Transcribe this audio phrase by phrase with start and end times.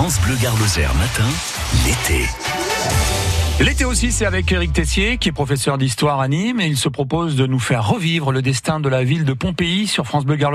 [0.00, 1.28] France Bleu Gare matin,
[1.84, 2.24] l'été.
[3.62, 6.88] L'été aussi, c'est avec Eric Tessier, qui est professeur d'histoire à Nîmes, et il se
[6.88, 10.36] propose de nous faire revivre le destin de la ville de Pompéi sur France Bleu
[10.36, 10.52] Gare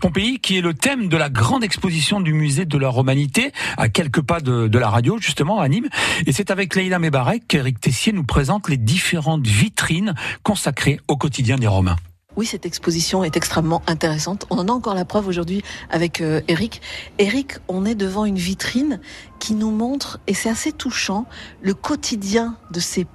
[0.00, 3.88] Pompéi, qui est le thème de la grande exposition du musée de la Romanité, à
[3.88, 5.88] quelques pas de, la radio, justement, à Nîmes.
[6.26, 11.58] Et c'est avec Leïla Mebarek qu'Eric Tessier nous présente les différentes vitrines consacrées au quotidien
[11.58, 11.94] des Romains.
[12.36, 14.46] Oui, cette exposition est extrêmement intéressante.
[14.50, 16.80] On en a encore la preuve aujourd'hui avec euh, Eric.
[17.18, 19.00] Eric, on est devant une vitrine
[19.40, 21.26] qui nous montre, et c'est assez touchant,
[21.60, 23.06] le quotidien de ces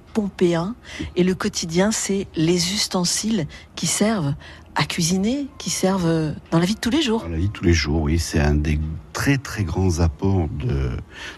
[1.16, 4.34] Et le quotidien, c'est les ustensiles qui servent
[4.74, 7.22] à cuisiner, qui servent dans la vie de tous les jours.
[7.22, 8.18] Dans la vie de tous les jours, oui.
[8.18, 8.78] C'est un des
[9.16, 10.90] très très grands apports de,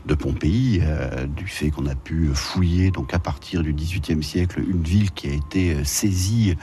[0.04, 4.60] de Pompéi, euh, du fait qu'on a pu fouiller, donc à partir du XVIIIe siècle,
[4.68, 6.56] une ville qui a été euh, saisie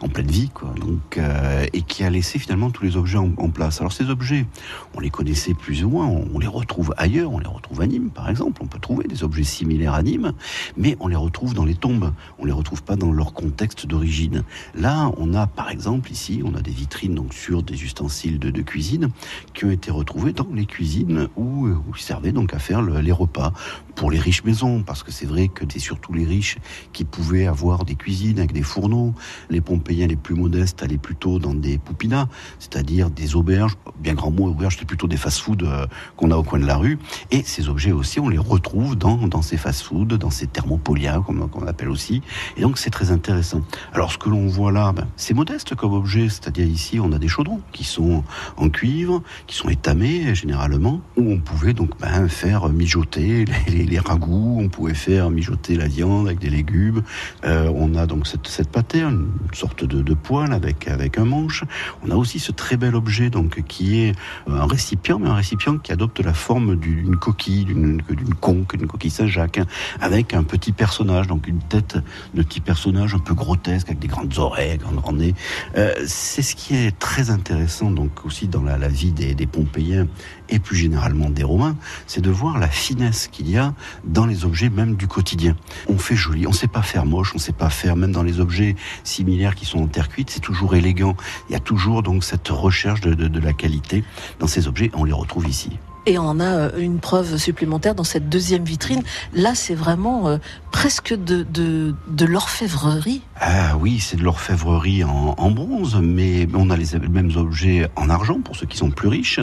[0.00, 0.72] en pleine vie, quoi.
[0.80, 3.80] Donc, euh, et qui a laissé finalement tous les objets en, place.
[3.80, 4.46] Alors ces objets,
[4.94, 8.10] on les connaissait plus ou moins, on, les retrouve ailleurs, on les retrouve à Nîmes
[8.10, 10.34] par exemple, on peut trouver des objets similaires à Nîmes,
[10.76, 14.44] mais on les retrouve dans les tombes, on les retrouve pas dans leur contexte d'origine.
[14.74, 18.60] Là, on a par exemple ici, on a des vitrines donc sur des ustensiles de,
[18.60, 19.08] cuisine
[19.54, 22.82] qui ont été retrouvés dans les cuisines où, euh, où ils servaient donc à faire
[22.82, 23.52] les repas
[23.94, 26.58] pour les riches maisons, parce que c'est vrai que c'est surtout les riches
[26.92, 29.14] qui pouvaient avoir des cuisines avec des fourneaux.
[29.50, 32.26] Les Pompéiens les plus modestes allaient plutôt dans des poupinas,
[32.58, 36.42] c'est-à-dire des auberges, bien grand mot, auberge, c'est plutôt des fast-foods euh, qu'on a au
[36.42, 36.98] coin de la rue.
[37.30, 41.48] Et ces objets aussi, on les retrouve dans, dans ces fast-foods, dans ces thermopoliens, comme
[41.54, 42.22] on appelle aussi.
[42.56, 43.62] Et donc c'est très intéressant.
[43.92, 47.18] Alors ce que l'on voit là, ben, c'est modeste comme objet, c'est-à-dire ici on a
[47.18, 48.24] des chaudrons qui sont
[48.56, 54.58] en cuivre, qui sont étamés généralement, où on pouvait donc ben, faire mijoter les, ragoûts,
[54.60, 57.02] on pouvait faire mijoter la viande avec des légumes.
[57.44, 61.64] Euh, on a donc cette, cette une sorte de, de poêle avec, avec un manche.
[62.02, 64.14] On a aussi ce très bel objet donc qui est
[64.48, 68.02] un récipient, mais un récipient qui adopte la forme d'une coquille, d'une
[68.40, 69.66] conque, d'une coquille Saint-Jacques, hein,
[70.00, 71.96] avec un petit personnage, donc une tête
[72.34, 75.34] de petit personnage un peu grotesque, avec des grandes oreilles, un grand nez.
[75.76, 80.08] Euh, c'est ce qui est très intéressant donc aussi dans la, vie des, des Pompéiens
[80.48, 81.76] et plus généralement des Romains,
[82.08, 83.72] c'est de voir la finesse qu'il y a
[84.04, 85.56] dans les objets même du quotidien.
[85.88, 88.40] On fait joli, on sait pas faire moche, on sait pas faire même dans les
[88.40, 91.16] objets similaires qui sont en terre cuite, c'est toujours élégant.
[91.48, 94.02] Il y a toujours donc cette recherche de, de, de la qualité
[94.40, 95.70] dans ces objets, on les retrouve ici.
[96.06, 99.02] Et on a euh, une preuve supplémentaire dans cette deuxième vitrine.
[99.34, 100.38] Là, c'est vraiment euh,
[100.70, 103.22] presque de, de, de l'orfèvrerie.
[103.40, 108.08] Ah oui, c'est de l'orfèvrerie en, en, bronze, mais on a les mêmes objets en
[108.08, 109.40] argent pour ceux qui sont plus riches.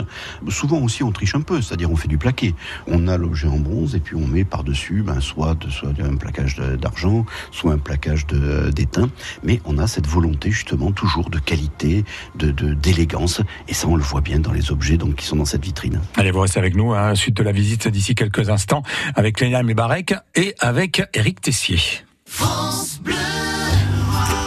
[0.48, 2.54] Souvent aussi, on triche un peu, c'est-à-dire on fait du plaqué.
[2.86, 6.56] On a l'objet en bronze et puis on met par-dessus ben, soit, soit un plaquage
[6.80, 9.10] d'argent, soit un plaquage d'étain.
[9.42, 12.04] Mais on a cette volonté justement toujours de qualité,
[12.36, 13.40] de d'élégance.
[13.68, 16.00] Et ça, on le voit bien dans les objets donc, qui sont dans cette vitrine.
[16.16, 18.82] Allez, vous restez avec nous, hein, suite de la visite d'ici quelques instants,
[19.14, 21.78] avec Léna Mebarek et avec Eric Tessier.
[22.24, 23.14] France Bleu.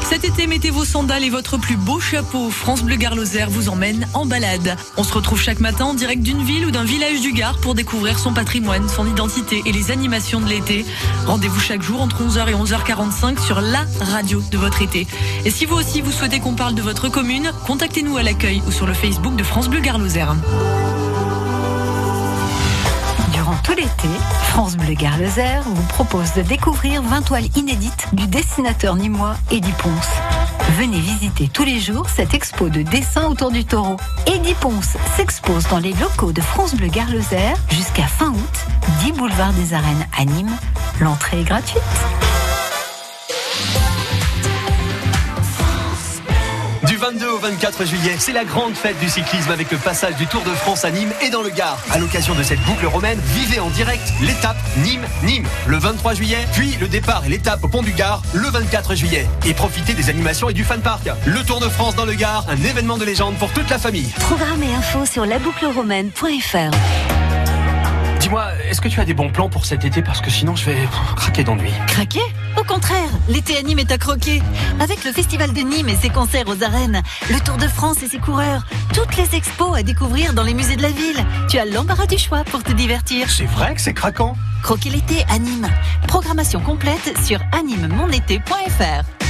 [0.09, 2.49] Cet été, mettez vos sandales et votre plus beau chapeau.
[2.49, 3.15] France Bleu Gare
[3.47, 4.75] vous emmène en balade.
[4.97, 7.75] On se retrouve chaque matin en direct d'une ville ou d'un village du Gard pour
[7.75, 10.85] découvrir son patrimoine, son identité et les animations de l'été.
[11.27, 15.05] Rendez-vous chaque jour entre 11h et 11h45 sur la radio de votre été.
[15.45, 18.71] Et si vous aussi vous souhaitez qu'on parle de votre commune, contactez-nous à l'accueil ou
[18.71, 19.99] sur le Facebook de France Bleu Gare
[23.71, 24.07] tout l'été,
[24.49, 25.17] France Bleu Gare
[25.65, 30.09] vous propose de découvrir 20 toiles inédites du dessinateur nîmois Eddie Ponce.
[30.77, 33.97] Venez visiter tous les jours cette expo de dessin autour du taureau.
[34.25, 37.11] Eddie Ponce s'expose dans les locaux de France Bleu Gare
[37.69, 38.65] jusqu'à fin août,
[39.03, 40.57] 10 boulevard des Arènes à Nîmes.
[40.99, 41.81] L'entrée est gratuite.
[47.13, 50.43] 22 au 24 juillet, c'est la grande fête du cyclisme avec le passage du Tour
[50.43, 51.77] de France à Nîmes et dans le Gard.
[51.91, 56.77] À l'occasion de cette boucle romaine, vivez en direct l'étape Nîmes-Nîmes le 23 juillet, puis
[56.79, 59.27] le départ et l'étape au Pont du Gard le 24 juillet.
[59.45, 61.09] Et profitez des animations et du fan park.
[61.25, 64.07] Le Tour de France dans le Gard, un événement de légende pour toute la famille.
[64.19, 67.10] Programme et info sur laboucleromaine.fr.
[68.31, 70.63] Dis-moi, est-ce que tu as des bons plans pour cet été Parce que sinon, je
[70.63, 70.77] vais
[71.17, 71.69] craquer d'ennui.
[71.87, 72.21] Craquer
[72.57, 74.41] Au contraire, l'été à Nîmes est à croquer.
[74.79, 78.07] Avec le Festival de Nîmes et ses concerts aux arènes, le Tour de France et
[78.07, 81.25] ses coureurs, toutes les expos à découvrir dans les musées de la ville.
[81.49, 83.29] Tu as l'embarras du choix pour te divertir.
[83.29, 84.37] C'est vrai que c'est craquant.
[84.63, 85.67] Croquer l'été à Nîmes.
[86.07, 89.20] Programmation complète sur animemonété.fr.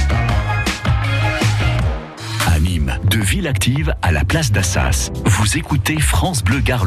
[3.12, 5.10] de Ville Active à la place d'Assas.
[5.26, 6.86] Vous écoutez France Bleu Gare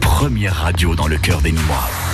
[0.00, 2.09] première radio dans le cœur des Nîmois.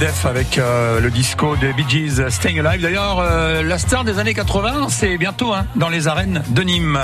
[0.00, 2.80] Def avec euh, le disco de Bee Gees Staying Alive.
[2.80, 6.98] D'ailleurs, euh, la star des années 80, c'est bientôt hein, dans les arènes de Nîmes.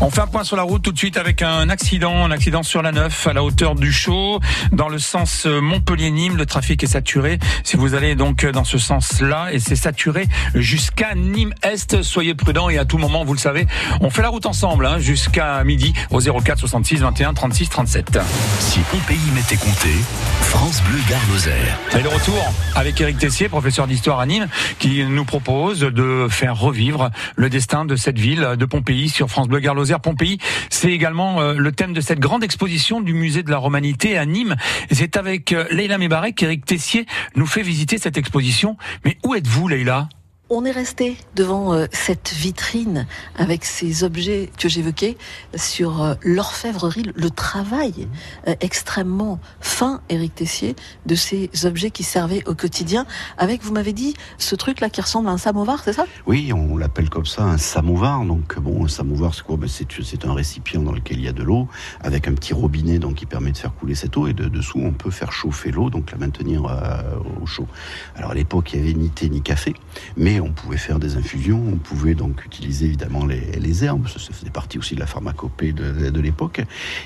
[0.00, 2.62] On fait un point sur la route tout de suite avec un accident, un accident
[2.62, 4.40] sur la 9 à la hauteur du Chaux,
[4.72, 6.36] dans le sens Montpellier-Nîmes.
[6.36, 7.38] Le trafic est saturé.
[7.62, 12.78] Si vous allez donc dans ce sens-là, et c'est saturé jusqu'à Nîmes-Est, soyez prudents et
[12.78, 13.66] à tout moment, vous le savez,
[14.00, 18.18] on fait la route ensemble hein, jusqu'à midi au 04 66 21 36 37.
[18.58, 19.90] Si Pompéi m'était compté,
[20.40, 21.78] France Bleu Gare Lozère.
[21.96, 24.48] Et le retour avec Éric Tessier, professeur d'histoire à Nîmes,
[24.78, 29.48] qui nous propose de faire revivre le destin de cette ville de Pompéi sur France
[29.48, 30.38] Bleu Gare Pompéi.
[30.70, 34.26] C'est également euh, le thème de cette grande exposition du musée de la Romanité à
[34.26, 34.56] Nîmes.
[34.90, 38.76] C'est avec euh, Leïla Mebarek qu'Éric Tessier nous fait visiter cette exposition.
[39.04, 40.08] Mais où êtes-vous, Leïla?
[40.54, 43.06] On est resté devant euh, cette vitrine
[43.36, 45.16] avec ces objets que j'évoquais
[45.56, 48.08] sur euh, l'orfèvrerie, le travail
[48.46, 53.04] euh, extrêmement fin, Éric Tessier, de ces objets qui servaient au quotidien.
[53.36, 56.06] Avec, vous m'avez dit, ce truc-là qui ressemble à un samovar, c'est ça?
[56.26, 58.24] Oui, on l'appelle comme ça un samovar.
[58.24, 59.56] Donc bon, un samovar, c'est quoi?
[59.56, 61.68] Ben, C'est un récipient dans lequel il y a de l'eau,
[62.00, 64.80] avec un petit robinet donc qui permet de faire couler cette eau, et de dessous
[64.80, 66.64] on peut faire chauffer l'eau, donc la maintenir
[67.42, 67.66] au chaud.
[68.14, 69.74] Alors à l'époque, il y avait ni thé ni café,
[70.16, 74.50] mais on pouvait faire des infusions, on pouvait donc utiliser évidemment les, herbes, ça faisait
[74.50, 76.62] partie aussi de la pharmacopée de, l'époque.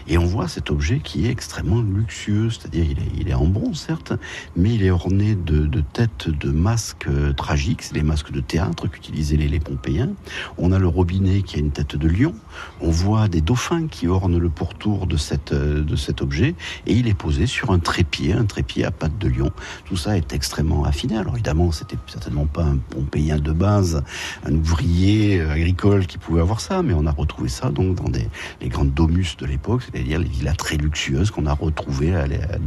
[0.06, 2.84] Et on voit cet objet qui est extrêmement luxueux, c'est-à-dire
[3.16, 4.12] il est, en bronze certes,
[4.56, 8.88] mais il est orné de, têtes de masques euh, tragiques, c'est les masques de théâtre
[8.88, 10.10] qu'utilisaient les, les Pompéiens.
[10.58, 12.34] On a le robinet qui a une tête de lion,
[12.80, 15.06] on voit des dauphins qui ornent le pourtour
[15.52, 16.54] euh, de cet objet,
[16.86, 19.50] et il est posé sur un trépied, un trépied à pattes de lion.
[19.84, 21.16] Tout ça est extrêmement affiné.
[21.16, 24.02] Alors évidemment, c'était certainement pas un Pompéien de base,
[24.46, 28.08] un ouvrier euh, agricole qui pouvait avoir ça, mais on a retrouvé ça donc dans
[28.08, 28.26] des,
[28.60, 32.14] les grandes domus de l'époque, c'est-à-dire les villas très luxueuses qu'on a retrouvées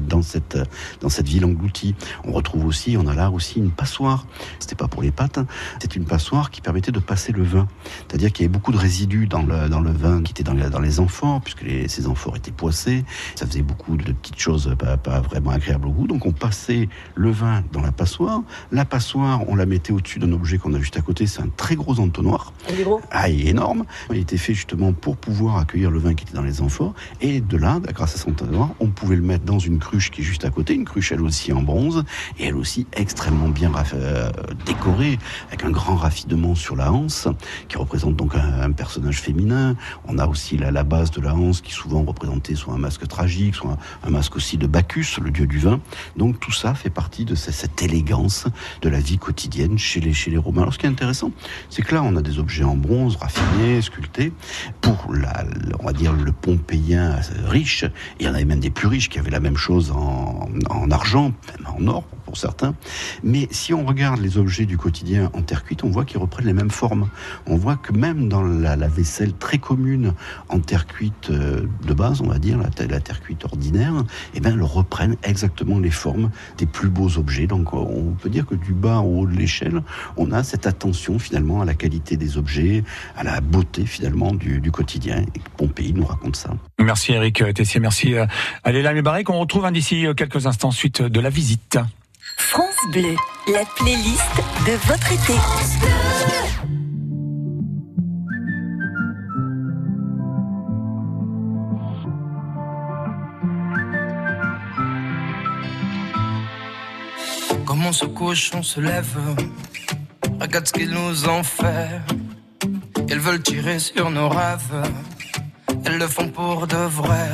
[0.07, 0.57] dans cette,
[1.01, 1.95] dans cette ville engloutie.
[2.23, 4.25] On retrouve aussi, on a là aussi une passoire.
[4.59, 5.47] C'était pas pour les pattes, hein.
[5.79, 7.67] c'est une passoire qui permettait de passer le vin.
[8.07, 10.53] C'est-à-dire qu'il y avait beaucoup de résidus dans le, dans le vin qui était dans,
[10.53, 13.03] dans les amphores, puisque ces amphores étaient poissés.
[13.35, 16.07] Ça faisait beaucoup de petites choses pas, pas vraiment agréables au goût.
[16.07, 18.41] Donc on passait le vin dans la passoire.
[18.71, 21.27] La passoire, on la mettait au-dessus d'un objet qu'on a juste à côté.
[21.27, 22.51] C'est un très gros entonnoir.
[22.69, 23.85] Il est gros Ah, il est énorme.
[24.09, 26.93] Il était fait justement pour pouvoir accueillir le vin qui était dans les amphores.
[27.21, 30.21] Et de là, grâce à son entonnoir, on pouvait le mettre dans une cruche qui
[30.21, 30.73] est juste à côté.
[30.73, 32.03] Une cruche, elle aussi en bronze.
[32.39, 34.31] Et elle aussi extrêmement bien euh,
[34.65, 35.19] décorée,
[35.49, 37.27] avec un grand raffinement sur la hanse,
[37.67, 39.75] qui représente donc un, personnage féminin.
[40.07, 43.07] On a aussi la, la, base de la hanse qui souvent représentait soit un masque
[43.07, 45.79] tragique, soit un, masque aussi de Bacchus, le dieu du vin.
[46.17, 48.47] Donc tout ça fait partie de cette, cette élégance
[48.81, 50.61] de la vie quotidienne chez les, chez les Romains.
[50.61, 51.31] Alors ce qui est intéressant,
[51.69, 54.33] c'est que là on a des objets en bronze, raffinés, sculptés,
[54.81, 55.45] pour la,
[55.79, 57.85] on va dire le Pompéien riche.
[58.19, 60.91] Il y en avait même des plus riches qui avaient la même chose en, en
[60.91, 61.33] argent,
[61.65, 62.75] en or pour certains.
[63.23, 66.45] Mais si on regarde les objets du quotidien en terre cuite, on voit qu'ils reprennent
[66.45, 67.09] les mêmes formes.
[67.45, 70.13] On voit que même dans la, vaisselle très commune
[70.49, 73.93] en terre cuite euh, de base, on va dire, la, la terre cuite ordinaire,
[74.33, 77.47] eh bien, elles reprennent exactement les formes des plus beaux objets.
[77.47, 79.81] Donc, on peut dire que du bas au haut de l'échelle,
[80.21, 82.83] on a cette attention finalement à la qualité des objets,
[83.17, 85.25] à la beauté finalement du, du quotidien.
[85.35, 86.51] Et Pompéi nous raconte ça.
[86.79, 88.27] Merci Eric Tessier, merci à
[88.67, 89.29] euh, Léla Mébarek.
[89.29, 91.79] On retrouve hein, d'ici euh, quelques instants suite de la visite.
[92.37, 93.15] France Bleu,
[93.51, 94.35] la playlist
[94.65, 95.33] de votre été.
[107.65, 109.17] Comment ce cochon se lève
[110.41, 112.01] Regarde ce qu'ils nous ont fait.
[113.07, 114.81] Ils veulent tirer sur nos rêves.
[115.85, 117.29] Elles le font pour de vrai.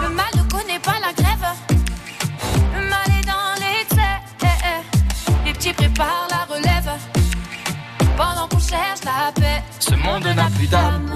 [0.00, 1.48] Le mal ne connaît pas la grève.
[2.76, 4.14] Le mal est dans l'excès.
[5.44, 6.92] Les petits préparent la relève.
[8.16, 9.60] Pendant qu'on cherche la paix.
[9.80, 11.10] Ce monde n'a plus d'âme.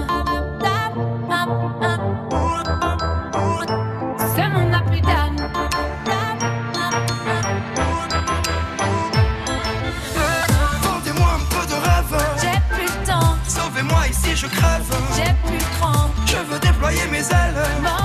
[14.37, 14.83] Je crève.
[15.15, 16.11] J'ai plus cran.
[16.27, 17.96] Je veux déployer mes ailes.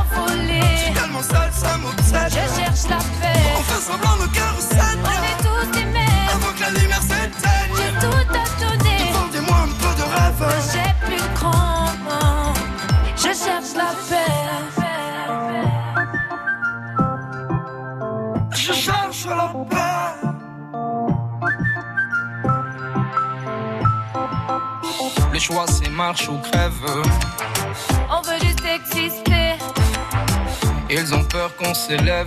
[26.06, 26.84] Marche ou crève.
[28.10, 29.52] On veut juste exister.
[30.90, 32.26] Ils ont peur qu'on s'élève.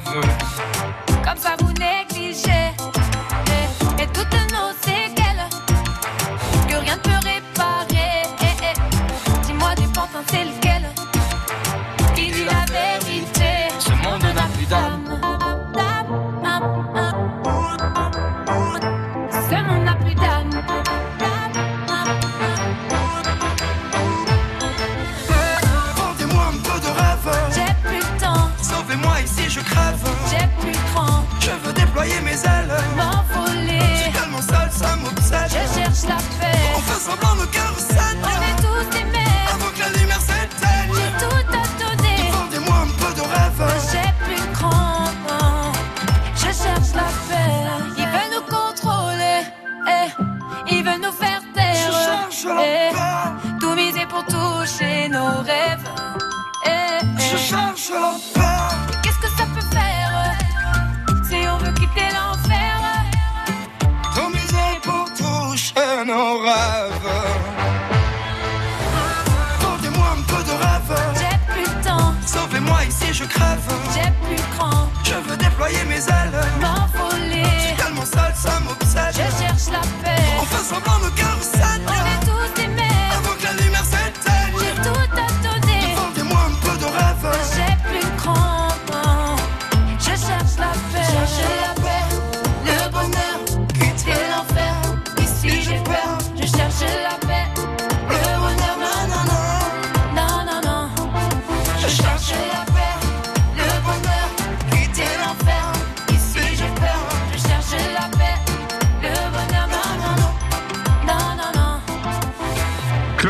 [73.01, 73.84] Ici, je crève.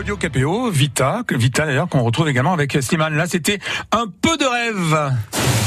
[0.05, 3.15] Claudio Capéo, Vita, Vita d'ailleurs qu'on retrouve également avec Slimane.
[3.15, 3.57] Là, c'était
[3.91, 5.11] un peu de rêve.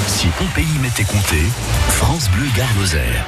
[0.06, 1.42] Si Pompéi m'était compté,
[1.88, 2.46] France Bleu
[2.78, 3.26] Lozère.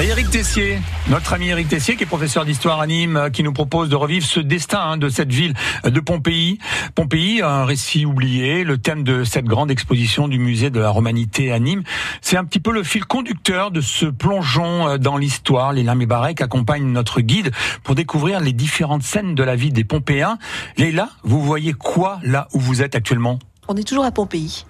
[0.00, 0.78] Et Eric Tessier,
[1.08, 3.96] notre ami Eric Tessier, qui est professeur d'histoire à Nîmes, euh, qui nous propose de
[3.96, 6.60] revivre ce destin hein, de cette ville de Pompéi.
[6.94, 11.50] Pompéi, un récit oublié, le thème de cette grande exposition du musée de la Romanité
[11.50, 11.82] à Nîmes.
[12.20, 15.72] C'est un petit peu le fil conducteur de ce plongeon euh, dans l'histoire.
[15.72, 17.50] Léla Mébarek accompagne notre guide
[17.82, 20.38] pour découvrir les différentes scènes de la vie des Pompéens.
[20.76, 23.40] Léla, vous voyez quoi là où vous êtes actuellement?
[23.66, 24.64] On est toujours à Pompéi,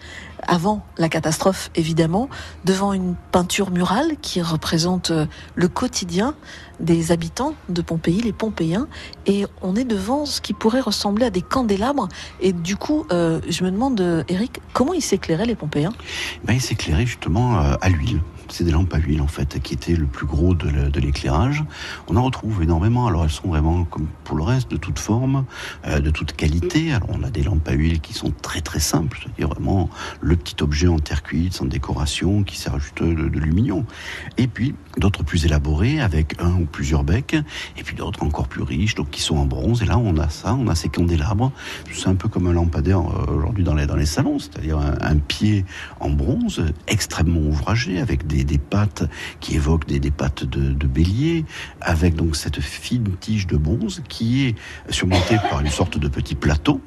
[0.46, 2.28] avant la catastrophe évidemment,
[2.64, 6.34] devant une peinture murale qui représente euh, le quotidien
[6.80, 8.88] des habitants de Pompéi, les Pompéiens,
[9.26, 12.08] et on est devant ce qui pourrait ressembler à des candélabres.
[12.40, 15.92] Et du coup, euh, je me demande, euh, Eric, comment ils s'éclairaient les Pompéiens?
[16.44, 18.20] Ben, il s'éclairait justement euh, à l'huile.
[18.50, 21.64] C'est des lampes à huile en fait qui étaient le plus gros de l'éclairage.
[22.08, 23.06] On en retrouve énormément.
[23.06, 25.44] Alors elles sont vraiment comme pour le reste de toute forme,
[25.86, 26.92] euh, de toute qualité.
[26.92, 29.90] Alors on a des lampes à huile qui sont très très simples, c'est-à-dire vraiment
[30.20, 33.84] le petit objet en terre cuite sans décoration qui sert juste de, lumignon.
[34.36, 37.36] Et puis d'autres plus élaborés avec un ou plusieurs becs,
[37.76, 39.82] et puis d'autres encore plus riches, donc qui sont en bronze.
[39.82, 41.52] Et là on a ça, on a ces candélabres.
[41.92, 45.16] C'est un peu comme un lampadaire euh, aujourd'hui dans les dans les salons, c'est-à-dire un
[45.16, 45.64] pied
[46.00, 49.04] en bronze extrêmement ouvragé avec des, des pattes
[49.40, 51.44] qui évoquent des, des pattes de, de bélier,
[51.80, 54.54] avec donc cette fine tige de bronze qui est
[54.90, 56.80] surmontée par une sorte de petit plateau.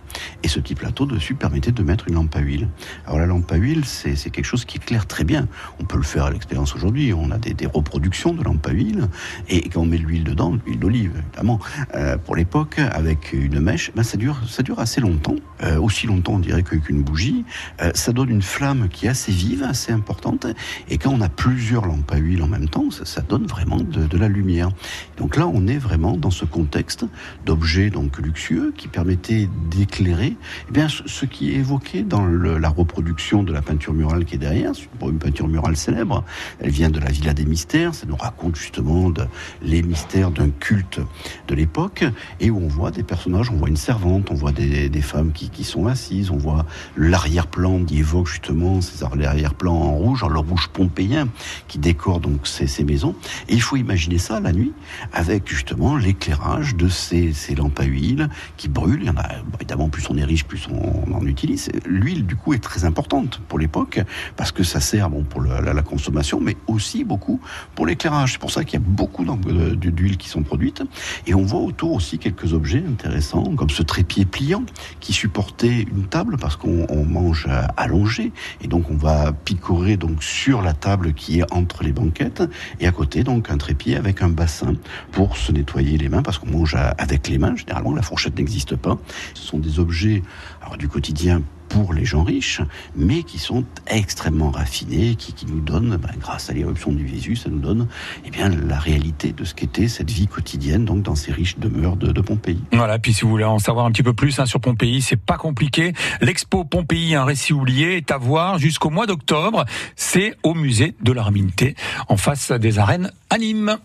[0.43, 2.67] Et ce petit plateau dessus permettait de mettre une lampe à huile.
[3.05, 5.47] Alors la lampe à huile, c'est quelque chose qui éclaire très bien.
[5.79, 7.13] On peut le faire à l'expérience aujourd'hui.
[7.13, 9.07] On a des, des reproductions de lampes à huile
[9.49, 11.59] et quand on met de l'huile dedans, l'huile d'olive évidemment,
[11.95, 16.07] euh, pour l'époque, avec une mèche, ben ça dure ça dure assez longtemps, Euh, aussi
[16.07, 17.45] longtemps on dirait qu'une bougie.
[17.81, 20.47] Euh, ça donne une flamme qui est assez vive, assez importante.
[20.89, 23.77] Et quand on a plusieurs lampes à huile en même temps, ça, ça donne vraiment
[23.77, 24.69] de, de la lumière.
[25.17, 27.03] Donc là, on est vraiment dans ce contexte
[27.47, 30.35] d'objets donc luxueux qui permettaient d'éclairer
[30.69, 34.35] eh bien ce, qui est évoqué dans le- la reproduction de la peinture murale qui
[34.35, 34.73] est derrière.
[34.75, 36.23] C'est une peinture murale célèbre.
[36.59, 37.95] Elle vient de la Villa des Mystères.
[37.95, 39.25] Ça nous raconte justement de-
[39.63, 40.99] les mystères d'un culte
[41.47, 42.05] de l'époque
[42.39, 43.49] et où on voit des personnages.
[43.49, 46.67] On voit une servante, on voit des, des femmes qui, qui sont assises, on voit
[46.97, 51.27] l'arrière-plan qui évoque justement ces arrière-plans en rouge, en le rouge pompéien
[51.67, 53.15] qui décore donc ces, maisons.
[53.47, 54.73] Et il faut imaginer ça la nuit
[55.13, 59.01] avec justement l'éclairage de ces, lampes à huile qui brûlent.
[59.01, 61.69] Il y en a évidemment plus on est riche, plus on, en utilise.
[61.85, 64.01] L'huile du coup est très importante pour l'époque
[64.35, 67.39] parce que ça sert bon pour la, consommation, mais aussi beaucoup
[67.75, 68.33] pour l'éclairage.
[68.33, 70.83] C'est pour ça qu'il y a beaucoup d'huiles qui sont produites.
[71.27, 74.63] Et on voit autour aussi quelques objets intéressants, comme ce trépied pliant
[74.99, 80.23] qui supportait une table parce qu'on on mange allongé et donc on va picorer donc
[80.23, 82.41] sur la table qui est entre les banquettes
[82.79, 84.73] et à côté donc un trépied avec un bassin
[85.11, 87.55] pour se nettoyer les mains parce qu'on mange avec les mains.
[87.55, 88.97] Généralement la fourchette n'existe pas.
[89.35, 90.23] Ce sont des objets
[90.61, 92.61] alors, du quotidien pour les gens riches,
[92.95, 97.37] mais qui sont extrêmement raffinés, qui, qui nous donnent, ben, grâce à l'éruption du Vésus,
[97.37, 97.87] ça nous donne
[98.25, 101.95] eh bien, la réalité de ce qu'était cette vie quotidienne donc dans ces riches demeures
[101.95, 102.61] de, de Pompéi.
[102.73, 105.19] Voilà, puis si vous voulez en savoir un petit peu plus hein, sur Pompéi, c'est
[105.19, 105.93] pas compliqué.
[106.21, 109.65] L'expo Pompéi, un récit oublié, est à voir jusqu'au mois d'octobre.
[109.95, 111.75] C'est au musée de l'Arminté,
[112.09, 113.77] en face des arènes à Nîmes.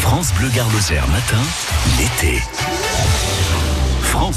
[0.00, 1.40] France Bleu Garloser matin,
[1.98, 2.42] l'été.